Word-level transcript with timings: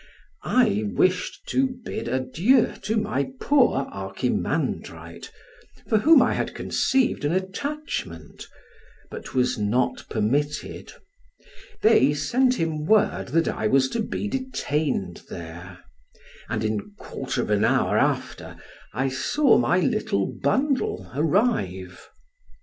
I 0.41 0.85
wished 0.95 1.45
to 1.49 1.75
bid 1.85 2.07
adieu 2.07 2.73
to 2.81 2.97
my 2.97 3.29
poor 3.39 3.85
Archimandrite, 3.91 5.29
for 5.87 5.99
whom 5.99 6.23
I 6.23 6.33
had 6.33 6.55
conceived 6.55 7.23
an 7.23 7.31
attachment, 7.33 8.47
but 9.11 9.35
was 9.35 9.59
not 9.59 10.05
permitted; 10.09 10.91
they 11.83 12.15
sent 12.15 12.55
him 12.55 12.87
word 12.87 13.27
that 13.27 13.47
I 13.47 13.67
was 13.67 13.89
to 13.89 13.99
be 14.01 14.27
detained 14.27 15.21
there, 15.29 15.77
and 16.49 16.63
in 16.63 16.95
quarter 16.97 17.39
of 17.43 17.51
an 17.51 17.63
hour 17.63 17.95
after, 17.99 18.57
I 18.95 19.07
saw 19.07 19.59
my 19.59 19.79
little 19.81 20.25
bundle 20.41 21.11
arrive. 21.13 22.09